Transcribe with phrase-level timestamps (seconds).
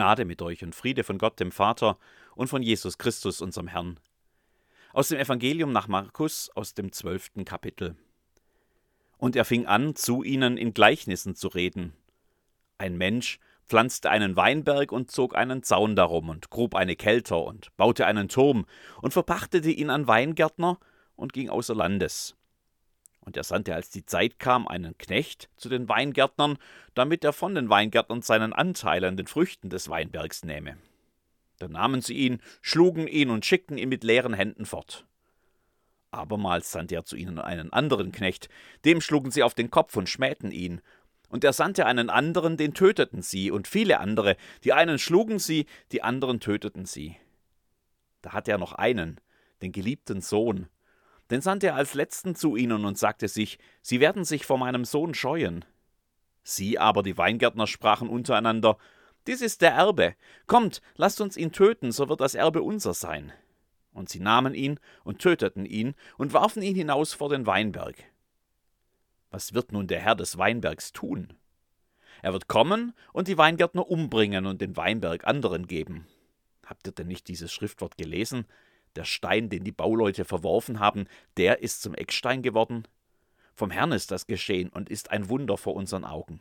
[0.00, 1.98] Gnade mit euch und Friede von Gott dem Vater
[2.34, 4.00] und von Jesus Christus, unserem Herrn.
[4.94, 7.96] Aus dem Evangelium nach Markus aus dem zwölften Kapitel.
[9.18, 11.92] Und er fing an, zu ihnen in Gleichnissen zu reden.
[12.78, 17.68] Ein Mensch pflanzte einen Weinberg und zog einen Zaun darum und grub eine Kelter und
[17.76, 18.64] baute einen Turm
[19.02, 20.78] und verpachtete ihn an Weingärtner
[21.14, 22.38] und ging außer Landes.
[23.20, 26.58] Und er sandte, als die Zeit kam, einen Knecht zu den Weingärtnern,
[26.94, 30.78] damit er von den Weingärtnern seinen Anteil an den Früchten des Weinbergs nähme.
[31.58, 35.06] Da nahmen sie ihn, schlugen ihn und schickten ihn mit leeren Händen fort.
[36.10, 38.48] Abermals sandte er zu ihnen einen anderen Knecht,
[38.84, 40.80] dem schlugen sie auf den Kopf und schmähten ihn.
[41.28, 45.66] Und er sandte einen anderen, den töteten sie, und viele andere, die einen schlugen sie,
[45.92, 47.16] die anderen töteten sie.
[48.22, 49.20] Da hatte er noch einen,
[49.62, 50.68] den geliebten Sohn,
[51.30, 54.84] den sandte er als letzten zu ihnen und sagte sich, Sie werden sich vor meinem
[54.84, 55.64] Sohn scheuen.
[56.42, 58.78] Sie aber, die Weingärtner, sprachen untereinander,
[59.26, 60.14] Dies ist der Erbe,
[60.46, 63.32] kommt, lasst uns ihn töten, so wird das Erbe unser sein.
[63.92, 67.96] Und sie nahmen ihn und töteten ihn und warfen ihn hinaus vor den Weinberg.
[69.30, 71.34] Was wird nun der Herr des Weinbergs tun?
[72.22, 76.06] Er wird kommen und die Weingärtner umbringen und den Weinberg anderen geben.
[76.64, 78.46] Habt ihr denn nicht dieses Schriftwort gelesen?
[78.96, 82.86] Der Stein, den die Bauleute verworfen haben, der ist zum Eckstein geworden.
[83.54, 86.40] Vom Herrn ist das geschehen und ist ein Wunder vor unseren Augen.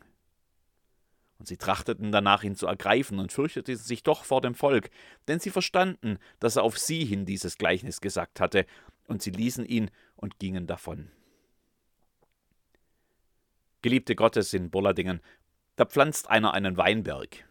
[1.37, 4.89] Und sie trachteten danach, ihn zu ergreifen und fürchteten sich doch vor dem Volk,
[5.27, 8.65] denn sie verstanden, dass er auf sie hin dieses Gleichnis gesagt hatte,
[9.07, 11.09] und sie ließen ihn und gingen davon.
[13.81, 15.21] Geliebte Gottes in Bolladingen,
[15.77, 17.45] da pflanzt einer einen Weinberg.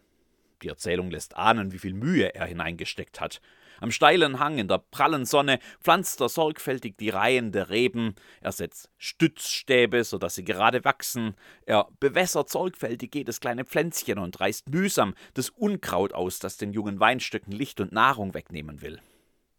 [0.61, 3.41] Die Erzählung lässt ahnen, wie viel Mühe er hineingesteckt hat,
[3.81, 8.51] am steilen Hang in der prallen Sonne pflanzt er sorgfältig die Reihen der Reben, er
[8.51, 11.35] setzt Stützstäbe, so dass sie gerade wachsen,
[11.65, 16.99] er bewässert sorgfältig jedes kleine Pflänzchen und reißt mühsam das Unkraut aus, das den jungen
[16.99, 19.01] Weinstöcken Licht und Nahrung wegnehmen will.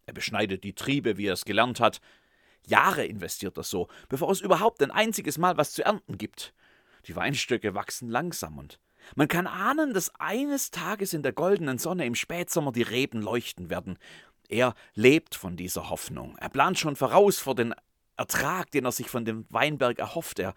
[0.06, 2.00] Er beschneidet die Triebe, wie er es gelernt hat.
[2.66, 6.52] Jahre investiert er so, bevor es überhaupt ein einziges Mal was zu ernten gibt.
[7.06, 8.78] Die Weinstöcke wachsen langsam und
[9.16, 13.71] man kann ahnen, dass eines Tages in der goldenen Sonne im Spätsommer die Reben leuchten
[13.71, 13.98] werden.
[14.48, 16.37] Er lebt von dieser Hoffnung.
[16.38, 17.75] Er plant schon voraus vor den
[18.16, 20.38] Ertrag, den er sich von dem Weinberg erhofft.
[20.38, 20.54] Er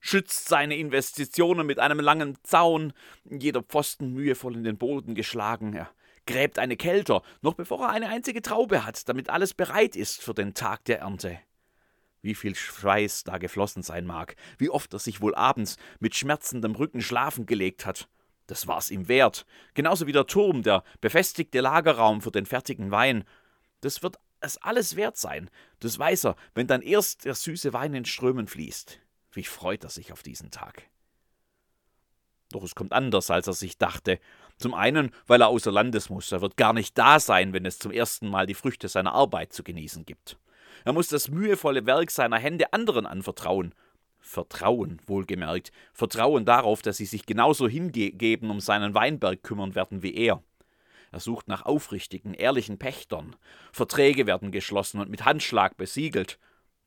[0.00, 2.92] schützt seine Investitionen mit einem langen Zaun,
[3.24, 5.74] jeder Pfosten mühevoll in den Boden geschlagen.
[5.74, 5.90] Er
[6.26, 10.34] gräbt eine Kelter, noch bevor er eine einzige Traube hat, damit alles bereit ist für
[10.34, 11.38] den Tag der Ernte.
[12.22, 16.74] Wie viel Schweiß da geflossen sein mag, wie oft er sich wohl abends mit schmerzendem
[16.74, 18.08] Rücken schlafen gelegt hat.
[18.46, 19.46] Das war's ihm wert.
[19.74, 23.24] Genauso wie der Turm, der befestigte Lagerraum für den fertigen Wein.
[23.80, 25.50] Das wird es alles wert sein.
[25.78, 29.00] Das weiß er, wenn dann erst der süße Wein in Strömen fließt.
[29.32, 30.82] Wie freut er sich auf diesen Tag.
[32.50, 34.18] Doch es kommt anders, als er sich dachte.
[34.58, 36.32] Zum einen, weil er außer Landes muss.
[36.32, 39.52] Er wird gar nicht da sein, wenn es zum ersten Mal die Früchte seiner Arbeit
[39.52, 40.36] zu genießen gibt.
[40.84, 43.74] Er muss das mühevolle Werk seiner Hände anderen anvertrauen.
[44.20, 45.72] Vertrauen, wohlgemerkt.
[45.92, 50.42] Vertrauen darauf, dass sie sich genauso hingeben um seinen Weinberg kümmern werden wie er.
[51.12, 53.34] Er sucht nach aufrichtigen, ehrlichen Pächtern.
[53.72, 56.38] Verträge werden geschlossen und mit Handschlag besiegelt.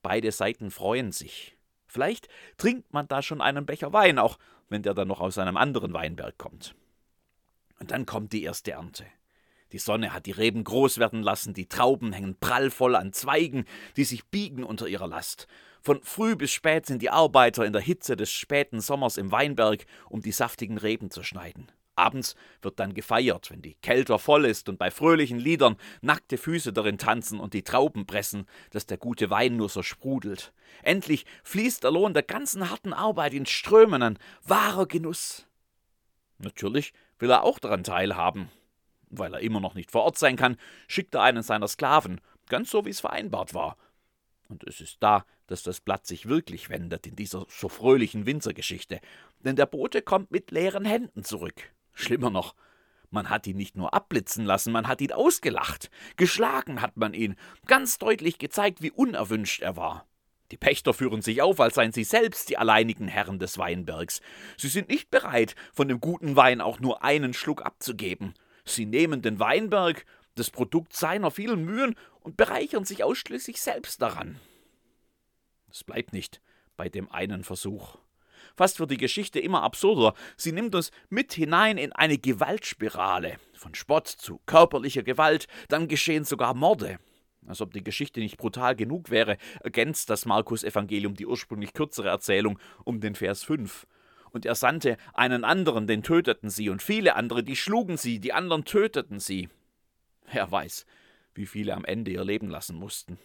[0.02, 1.58] Beide Seiten freuen sich.
[1.88, 2.28] Vielleicht
[2.58, 4.40] trinkt man da schon einen Becher Wein, auch
[4.70, 6.74] wenn der dann noch aus einem anderen Weinberg kommt.
[7.80, 9.06] Und dann kommt die erste Ernte.
[9.74, 13.66] Die Sonne hat die Reben groß werden lassen, die Trauben hängen prallvoll an Zweigen,
[13.98, 15.48] die sich biegen unter ihrer Last.
[15.82, 19.88] Von früh bis spät sind die Arbeiter in der Hitze des späten Sommers im Weinberg,
[20.10, 21.72] um die saftigen Reben zu schneiden.
[21.96, 26.72] Abends wird dann gefeiert, wenn die Kelter voll ist und bei fröhlichen Liedern nackte Füße
[26.72, 30.54] darin tanzen und die Trauben pressen, dass der gute Wein nur so sprudelt.
[30.84, 35.48] Endlich fließt der Lohn der ganzen harten Arbeit in Strömen an, wahrer Genuss.
[36.38, 38.50] Natürlich will er auch daran teilhaben,
[39.18, 40.58] weil er immer noch nicht vor Ort sein kann,
[40.88, 43.78] schickt er einen seiner Sklaven, ganz so wie es vereinbart war.
[44.50, 49.00] Und es ist da, dass das Blatt sich wirklich wendet in dieser so fröhlichen Winzergeschichte,
[49.40, 51.72] denn der Bote kommt mit leeren Händen zurück.
[51.94, 52.56] Schlimmer noch,
[53.10, 55.92] man hat ihn nicht nur abblitzen lassen, man hat ihn ausgelacht.
[56.18, 57.36] Geschlagen hat man ihn,
[57.68, 60.08] ganz deutlich gezeigt, wie unerwünscht er war.
[60.52, 64.22] Die Pächter führen sich auf, als seien sie selbst die alleinigen Herren des Weinbergs.
[64.58, 68.34] Sie sind nicht bereit, von dem guten Wein auch nur einen Schluck abzugeben.
[68.66, 70.06] Sie nehmen den Weinberg,
[70.36, 74.40] das Produkt seiner vielen Mühen, und bereichern sich ausschließlich selbst daran.
[75.70, 76.42] Es bleibt nicht
[76.78, 77.98] bei dem einen Versuch.
[78.56, 80.14] Fast wird die Geschichte immer absurder.
[80.38, 83.38] Sie nimmt uns mit hinein in eine Gewaltspirale.
[83.54, 87.00] Von Spott zu körperlicher Gewalt, dann geschehen sogar Morde.
[87.48, 92.10] Als ob die Geschichte nicht brutal genug wäre, ergänzt das Markus Evangelium die ursprünglich kürzere
[92.10, 93.86] Erzählung um den Vers 5.
[94.34, 98.34] Und er sandte einen anderen, den töteten sie, und viele andere, die schlugen sie, die
[98.34, 99.48] anderen töteten sie.
[100.32, 100.88] Wer weiß,
[101.36, 103.20] wie viele am Ende ihr Leben lassen mussten.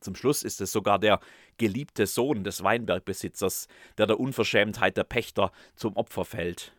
[0.00, 1.20] Zum Schluss ist es sogar der
[1.56, 6.72] geliebte Sohn des Weinbergbesitzers, der der Unverschämtheit der Pächter zum Opfer fällt.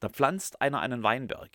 [0.00, 1.50] Da pflanzt einer einen Weinberg.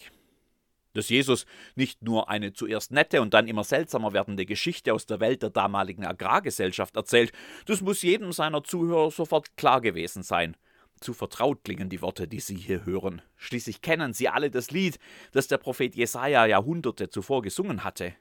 [0.94, 1.46] Dass Jesus
[1.76, 5.50] nicht nur eine zuerst nette und dann immer seltsamer werdende Geschichte aus der Welt der
[5.50, 7.32] damaligen Agrargesellschaft erzählt,
[7.66, 10.58] das muss jedem seiner Zuhörer sofort klar gewesen sein.
[11.00, 13.22] Zu vertraut klingen die Worte, die Sie hier hören.
[13.36, 15.00] Schließlich kennen Sie alle das Lied,
[15.32, 18.14] das der Prophet Jesaja Jahrhunderte zuvor gesungen hatte.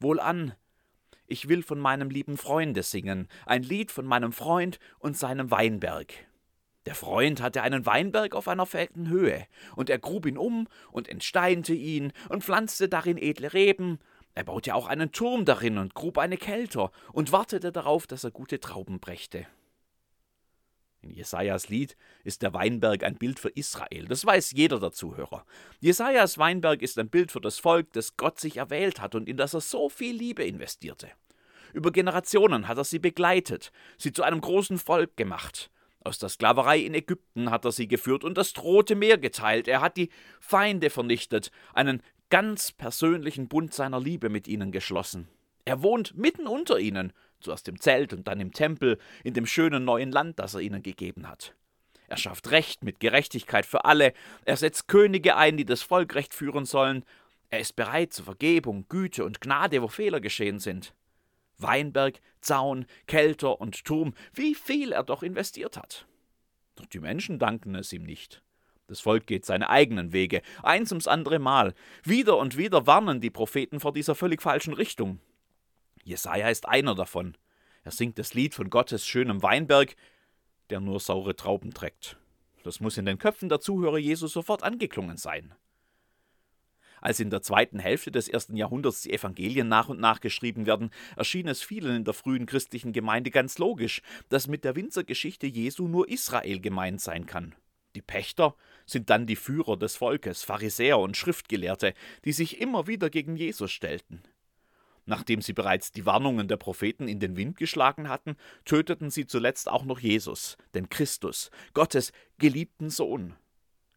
[0.00, 0.54] Wohlan,
[1.26, 6.12] ich will von meinem lieben Freunde singen, ein Lied von meinem Freund und seinem Weinberg.
[6.86, 11.08] Der Freund hatte einen Weinberg auf einer fetten Höhe, und er grub ihn um und
[11.08, 13.98] entsteinte ihn und pflanzte darin edle Reben.
[14.34, 18.30] Er baute auch einen Turm darin und grub eine Kelter und wartete darauf, dass er
[18.30, 19.46] gute Trauben brächte.
[21.00, 24.06] In Jesajas Lied ist der Weinberg ein Bild für Israel.
[24.06, 25.44] Das weiß jeder der Zuhörer.
[25.80, 29.36] Jesajas Weinberg ist ein Bild für das Volk, das Gott sich erwählt hat und in
[29.36, 31.10] das er so viel Liebe investierte.
[31.72, 35.70] Über Generationen hat er sie begleitet, sie zu einem großen Volk gemacht.
[36.06, 39.66] Aus der Sklaverei in Ägypten hat er sie geführt und das Rote Meer geteilt.
[39.66, 42.00] Er hat die Feinde vernichtet, einen
[42.30, 45.26] ganz persönlichen Bund seiner Liebe mit ihnen geschlossen.
[45.64, 49.84] Er wohnt mitten unter ihnen, zuerst im Zelt und dann im Tempel, in dem schönen
[49.84, 51.56] neuen Land, das er ihnen gegeben hat.
[52.06, 54.12] Er schafft Recht mit Gerechtigkeit für alle,
[54.44, 57.04] er setzt Könige ein, die das Volk recht führen sollen,
[57.50, 60.94] er ist bereit zur Vergebung, Güte und Gnade, wo Fehler geschehen sind.
[61.58, 66.06] Weinberg, Zaun, Kelter und Turm, wie viel er doch investiert hat.
[66.76, 68.42] Doch die Menschen danken es ihm nicht.
[68.86, 71.74] Das Volk geht seine eigenen Wege, eins ums andere Mal.
[72.04, 75.18] Wieder und wieder warnen die Propheten vor dieser völlig falschen Richtung.
[76.04, 77.36] Jesaja ist einer davon.
[77.82, 79.96] Er singt das Lied von Gottes schönem Weinberg,
[80.70, 82.16] der nur saure Trauben trägt.
[82.62, 85.54] Das muss in den Köpfen der Zuhörer Jesu sofort angeklungen sein.
[87.06, 90.90] Als in der zweiten Hälfte des ersten Jahrhunderts die Evangelien nach und nach geschrieben werden,
[91.14, 95.86] erschien es vielen in der frühen christlichen Gemeinde ganz logisch, dass mit der Winzergeschichte Jesu
[95.86, 97.54] nur Israel gemeint sein kann.
[97.94, 98.56] Die Pächter
[98.86, 101.94] sind dann die Führer des Volkes, Pharisäer und Schriftgelehrte,
[102.24, 104.24] die sich immer wieder gegen Jesus stellten.
[105.04, 109.70] Nachdem sie bereits die Warnungen der Propheten in den Wind geschlagen hatten, töteten sie zuletzt
[109.70, 113.36] auch noch Jesus, den Christus, Gottes geliebten Sohn.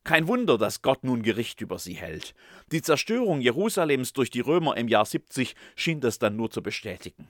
[0.09, 2.33] Kein Wunder, dass Gott nun Gericht über sie hält.
[2.71, 7.27] Die Zerstörung Jerusalems durch die Römer im Jahr 70 schien das dann nur zu bestätigen.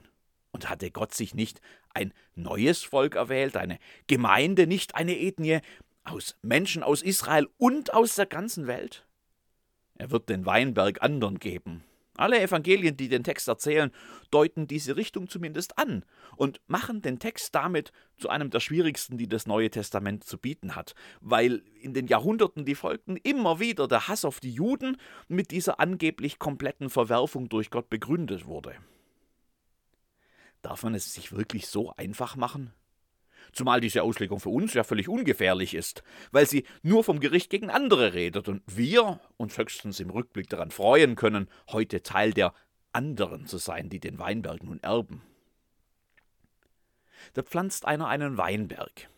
[0.54, 1.60] Und hatte Gott sich nicht
[1.94, 5.60] ein neues Volk erwählt, eine Gemeinde, nicht eine Ethnie,
[6.06, 9.06] aus Menschen aus Israel und aus der ganzen Welt?
[9.96, 11.84] Er wird den Weinberg andern geben,
[12.20, 13.92] alle Evangelien, die den Text erzählen,
[14.32, 16.06] deuten diese Richtung zumindest an
[16.36, 20.76] und machen den Text damit zu einem der schwierigsten, die das Neue Testament zu bieten
[20.76, 25.52] hat, weil in den Jahrhunderten, die folgten, immer wieder der Hass auf die Juden mit
[25.52, 28.76] dieser angeblich kompletten Verwerfung durch Gott begründet wurde.
[30.62, 32.74] Darf man es sich wirklich so einfach machen?
[33.54, 37.70] Zumal diese Auslegung für uns ja völlig ungefährlich ist, weil sie nur vom Gericht gegen
[37.70, 42.54] andere redet und wir uns höchstens im Rückblick daran freuen können, heute Teil der
[42.94, 45.22] anderen zu sein, die den Weinberg nun erben.
[47.34, 49.10] Da pflanzt einer einen Weinberg.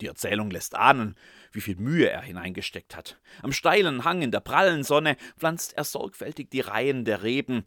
[0.00, 1.14] Die Erzählung lässt ahnen,
[1.52, 3.20] wie viel Mühe er hineingesteckt hat.
[3.42, 7.64] Am steilen Hang in der prallen Sonne pflanzt er sorgfältig die Reihen der Reben.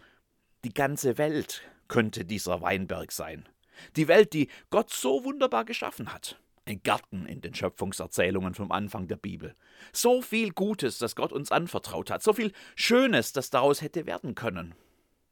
[0.63, 3.48] Die ganze Welt könnte dieser Weinberg sein.
[3.96, 6.39] Die Welt, die Gott so wunderbar geschaffen hat.
[6.65, 9.56] Ein Garten in den Schöpfungserzählungen vom Anfang der Bibel.
[9.92, 12.24] So viel Gutes, das Gott uns anvertraut hat.
[12.24, 14.74] So viel Schönes, das daraus hätte werden können.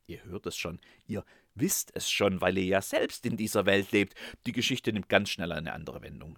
[0.07, 1.23] Ihr hört es schon, ihr
[1.55, 4.13] wisst es schon, weil ihr ja selbst in dieser Welt lebt.
[4.45, 6.37] Die Geschichte nimmt ganz schnell eine andere Wendung.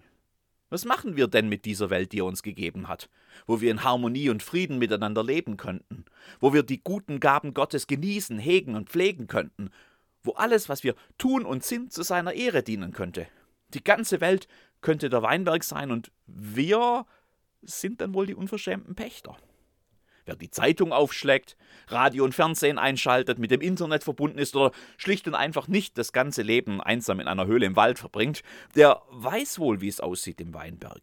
[0.70, 3.08] Was machen wir denn mit dieser Welt, die er uns gegeben hat,
[3.46, 6.04] wo wir in Harmonie und Frieden miteinander leben könnten,
[6.40, 9.70] wo wir die guten Gaben Gottes genießen, hegen und pflegen könnten
[10.24, 13.28] wo alles, was wir tun und sind, zu seiner Ehre dienen könnte.
[13.68, 14.48] Die ganze Welt
[14.80, 17.06] könnte der Weinberg sein und wir
[17.62, 19.36] sind dann wohl die unverschämten Pächter.
[20.26, 21.56] Wer die Zeitung aufschlägt,
[21.88, 26.12] Radio und Fernsehen einschaltet, mit dem Internet verbunden ist oder schlicht und einfach nicht das
[26.12, 28.42] ganze Leben einsam in einer Höhle im Wald verbringt,
[28.74, 31.02] der weiß wohl, wie es aussieht im Weinberg.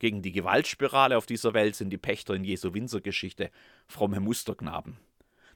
[0.00, 3.50] Gegen die Gewaltspirale auf dieser Welt sind die Pächter in Jesu Winzergeschichte
[3.86, 4.98] fromme Musterknaben.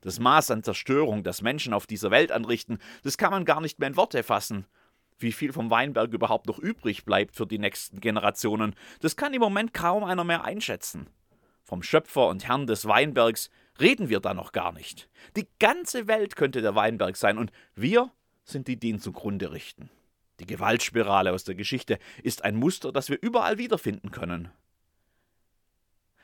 [0.01, 3.79] Das Maß an Zerstörung, das Menschen auf dieser Welt anrichten, das kann man gar nicht
[3.79, 4.67] mehr in Worte fassen.
[5.19, 9.41] Wie viel vom Weinberg überhaupt noch übrig bleibt für die nächsten Generationen, das kann im
[9.41, 11.09] Moment kaum einer mehr einschätzen.
[11.65, 13.51] Vom Schöpfer und Herrn des Weinbergs
[13.81, 15.09] reden wir da noch gar nicht.
[15.37, 18.11] Die ganze Welt könnte der Weinberg sein und wir
[18.45, 19.91] sind die, die ihn zugrunde richten.
[20.41, 24.51] Die Gewaltspirale aus der Geschichte ist ein Muster, das wir überall wiederfinden können.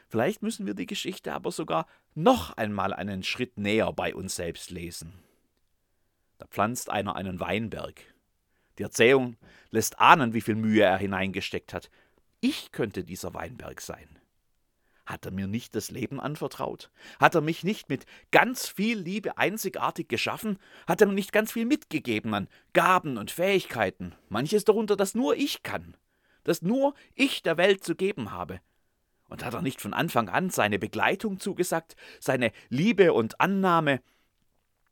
[0.09, 4.71] Vielleicht müssen wir die Geschichte aber sogar noch einmal einen Schritt näher bei uns selbst
[4.71, 5.13] lesen.
[6.39, 8.01] Da pflanzt einer einen Weinberg.
[8.79, 9.37] Die Erzählung
[9.71, 11.91] lässt ahnen, wie viel Mühe er hineingesteckt hat.
[12.41, 14.19] Ich könnte dieser Weinberg sein.
[15.07, 16.91] Hat er mir nicht das Leben anvertraut?
[17.19, 20.59] Hat er mich nicht mit ganz viel Liebe einzigartig geschaffen?
[20.87, 24.15] Hat er mir nicht ganz viel mitgegeben an Gaben und Fähigkeiten?
[24.31, 25.97] Manches darunter, das nur ich kann,
[26.43, 28.61] das nur ich der Welt zu geben habe.
[29.35, 34.01] Und hat er nicht von Anfang an seine Begleitung zugesagt, seine Liebe und Annahme?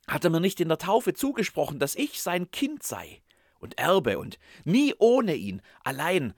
[0.09, 3.23] Hat er mir nicht in der Taufe zugesprochen, dass ich sein Kind sei
[3.61, 6.35] und Erbe und nie ohne ihn, allein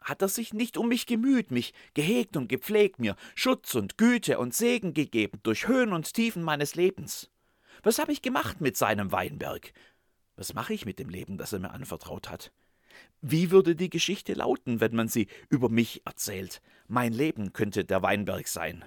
[0.00, 4.40] hat er sich nicht um mich gemüht, mich gehegt und gepflegt, mir Schutz und Güte
[4.40, 7.30] und Segen gegeben durch Höhen und Tiefen meines Lebens?
[7.84, 9.72] Was habe ich gemacht mit seinem Weinberg?
[10.34, 12.50] Was mache ich mit dem Leben, das er mir anvertraut hat?
[13.20, 16.60] Wie würde die Geschichte lauten, wenn man sie über mich erzählt?
[16.86, 18.84] Mein Leben könnte der Weinberg sein.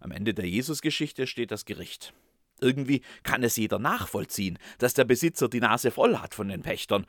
[0.00, 2.14] Am Ende der Jesusgeschichte steht das Gericht.
[2.60, 7.06] Irgendwie kann es jeder nachvollziehen, dass der Besitzer die Nase voll hat von den Pächtern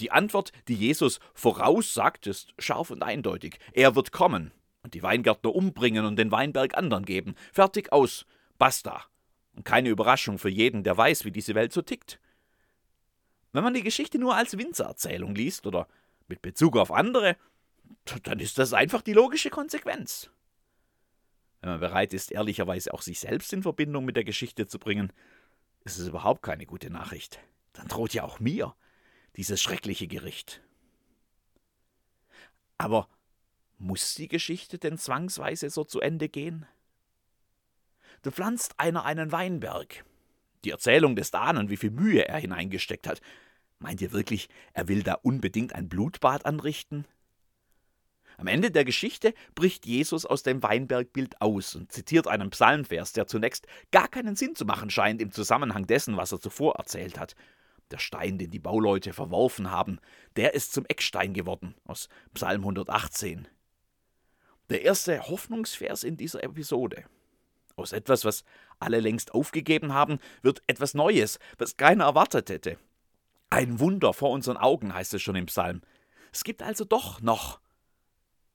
[0.00, 3.58] die Antwort, die Jesus voraussagt, ist scharf und eindeutig.
[3.72, 4.52] Er wird kommen
[4.82, 7.34] und die Weingärtner umbringen und den Weinberg anderen geben.
[7.52, 8.26] Fertig aus.
[8.58, 9.04] Basta.
[9.54, 12.18] Und keine Überraschung für jeden, der weiß, wie diese Welt so tickt.
[13.54, 15.86] Wenn man die Geschichte nur als Winzererzählung liest oder
[16.26, 17.36] mit Bezug auf andere,
[18.24, 20.28] dann ist das einfach die logische Konsequenz.
[21.60, 25.12] Wenn man bereit ist, ehrlicherweise auch sich selbst in Verbindung mit der Geschichte zu bringen,
[25.84, 27.38] ist es überhaupt keine gute Nachricht.
[27.74, 28.74] Dann droht ja auch mir
[29.36, 30.60] dieses schreckliche Gericht.
[32.76, 33.08] Aber
[33.78, 36.66] muss die Geschichte denn zwangsweise so zu Ende gehen?
[38.22, 40.04] Da pflanzt einer einen Weinberg.
[40.64, 43.20] Die Erzählung des Ahnen, wie viel Mühe er hineingesteckt hat.
[43.84, 47.04] Meint ihr wirklich, er will da unbedingt ein Blutbad anrichten?
[48.38, 53.26] Am Ende der Geschichte bricht Jesus aus dem Weinbergbild aus und zitiert einen Psalmvers, der
[53.26, 57.34] zunächst gar keinen Sinn zu machen scheint im Zusammenhang dessen, was er zuvor erzählt hat.
[57.90, 59.98] Der Stein, den die Bauleute verworfen haben,
[60.36, 63.48] der ist zum Eckstein geworden, aus Psalm 118.
[64.70, 67.04] Der erste Hoffnungsvers in dieser Episode.
[67.76, 68.44] Aus etwas, was
[68.78, 72.78] alle längst aufgegeben haben, wird etwas Neues, was keiner erwartet hätte.
[73.54, 75.82] Ein Wunder vor unseren Augen, heißt es schon im Psalm.
[76.32, 77.60] Es gibt also doch noch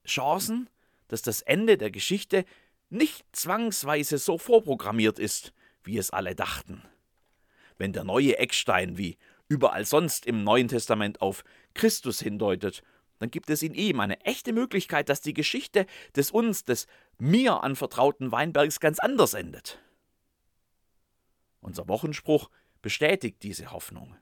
[0.05, 0.69] Chancen,
[1.07, 2.45] dass das Ende der Geschichte
[2.89, 5.53] nicht zwangsweise so vorprogrammiert ist,
[5.83, 6.83] wie es alle dachten
[7.79, 12.83] wenn der neue Eckstein wie überall sonst im Neuen Testament auf Christus hindeutet,
[13.17, 16.85] dann gibt es in ihm eine echte Möglichkeit, dass die Geschichte des uns, des
[17.17, 19.79] mir anvertrauten Weinbergs ganz anders endet.
[21.61, 22.49] Unser Wochenspruch
[22.81, 24.15] bestätigt diese Hoffnung.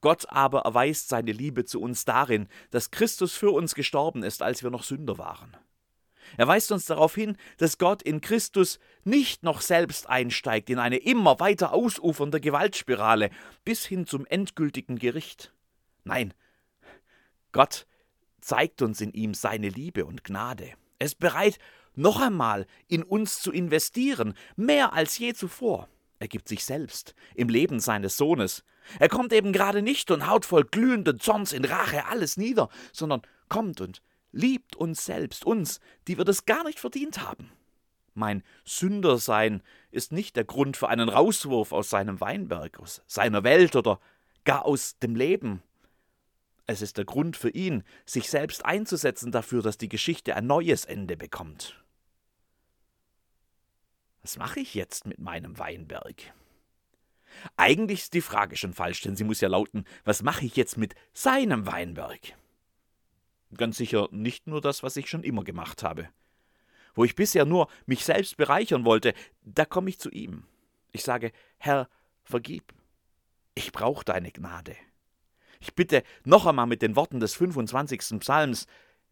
[0.00, 4.62] Gott aber erweist seine Liebe zu uns darin, dass Christus für uns gestorben ist, als
[4.62, 5.56] wir noch Sünder waren.
[6.36, 10.98] Er weist uns darauf hin, dass Gott in Christus nicht noch selbst einsteigt in eine
[10.98, 13.30] immer weiter ausufernde Gewaltspirale
[13.64, 15.52] bis hin zum endgültigen Gericht.
[16.04, 16.32] Nein,
[17.52, 17.86] Gott
[18.40, 20.72] zeigt uns in ihm seine Liebe und Gnade.
[20.98, 21.58] Er ist bereit,
[21.94, 25.88] noch einmal in uns zu investieren, mehr als je zuvor.
[26.20, 28.62] Er gibt sich selbst im Leben seines Sohnes.
[28.98, 33.22] Er kommt eben gerade nicht und haut voll glühenden Zorns in Rache alles nieder, sondern
[33.48, 37.50] kommt und liebt uns selbst, uns, die wir das gar nicht verdient haben.
[38.12, 43.74] Mein Sündersein ist nicht der Grund für einen Rauswurf aus seinem Weinberg, aus seiner Welt
[43.74, 43.98] oder
[44.44, 45.62] gar aus dem Leben.
[46.66, 50.84] Es ist der Grund für ihn, sich selbst einzusetzen dafür, dass die Geschichte ein neues
[50.84, 51.82] Ende bekommt.
[54.22, 56.32] Was mache ich jetzt mit meinem Weinberg?
[57.56, 60.76] Eigentlich ist die Frage schon falsch, denn sie muss ja lauten, was mache ich jetzt
[60.76, 62.20] mit seinem Weinberg?
[63.56, 66.08] Ganz sicher nicht nur das, was ich schon immer gemacht habe.
[66.94, 70.44] Wo ich bisher nur mich selbst bereichern wollte, da komme ich zu ihm.
[70.92, 71.88] Ich sage, Herr,
[72.24, 72.74] vergib.
[73.54, 74.76] Ich brauche deine Gnade.
[75.60, 78.20] Ich bitte noch einmal mit den Worten des 25.
[78.20, 78.66] Psalms,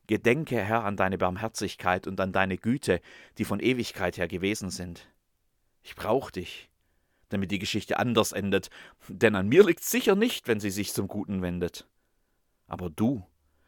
[0.09, 3.01] Gedenke, Herr, an deine Barmherzigkeit und an deine Güte,
[3.37, 5.07] die von Ewigkeit her gewesen sind.
[5.83, 6.69] Ich brauche dich,
[7.29, 8.71] damit die Geschichte anders endet,
[9.07, 11.87] denn an mir liegt sicher nicht, wenn sie sich zum Guten wendet.
[12.67, 13.25] Aber du,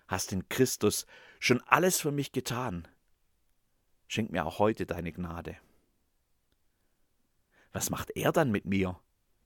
[0.08, 1.06] hast in Christus
[1.38, 2.88] schon alles für mich getan.
[4.08, 5.56] Schenk mir auch heute deine Gnade.
[7.72, 8.98] Was macht er dann mit mir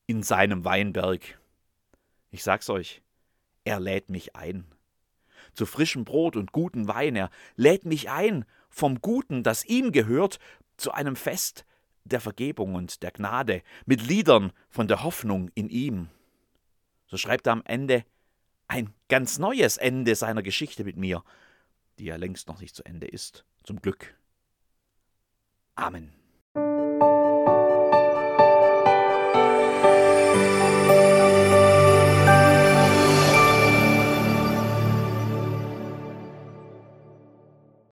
[0.07, 1.39] in seinem Weinberg?
[2.31, 3.03] Ich sag's euch,
[3.65, 4.65] er lädt mich ein.
[5.55, 10.39] Zu frischem Brot und guten Wein, er lädt mich ein, vom Guten, das ihm gehört,
[10.77, 11.65] zu einem Fest
[12.05, 16.09] der Vergebung und der Gnade, mit Liedern von der Hoffnung in ihm.
[17.07, 18.05] So schreibt er am Ende
[18.69, 21.23] ein ganz neues Ende seiner Geschichte mit mir,
[21.99, 24.15] die ja längst noch nicht zu Ende ist, zum Glück.
[25.77, 26.24] Amen.